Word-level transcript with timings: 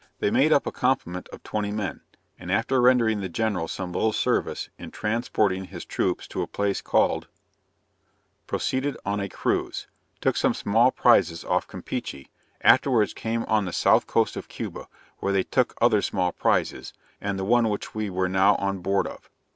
They 0.17 0.31
made 0.31 0.51
up 0.51 0.65
a 0.65 0.71
complement 0.71 1.29
of 1.29 1.43
twenty 1.43 1.69
men, 1.71 2.01
and 2.39 2.51
after 2.51 2.81
rendering 2.81 3.21
the 3.21 3.29
General 3.29 3.67
some 3.67 3.93
little 3.93 4.13
service, 4.13 4.67
in 4.79 4.89
transporting 4.89 5.65
his 5.65 5.85
troops 5.85 6.27
to 6.29 6.41
a 6.41 6.47
place 6.47 6.81
called 6.81 7.27
proceeded 8.47 8.97
on 9.05 9.19
a 9.19 9.29
cruise; 9.29 9.85
took 10.19 10.37
some 10.37 10.55
small 10.55 10.89
prizes 10.89 11.45
off 11.45 11.67
Campeachy; 11.67 12.29
afterwards 12.61 13.13
came 13.13 13.43
on 13.43 13.65
the 13.65 13.71
south 13.71 14.07
coast 14.07 14.35
of 14.35 14.47
Cuba, 14.49 14.87
where 15.19 15.33
they 15.33 15.43
took 15.43 15.77
other 15.79 16.01
small 16.01 16.31
prizes, 16.31 16.93
and 17.21 17.37
the 17.37 17.45
one 17.45 17.69
which 17.69 17.93
we 17.93 18.09
were 18.09 18.27
now 18.27 18.55
on 18.55 18.79
board 18.79 19.05
of. 19.05 19.29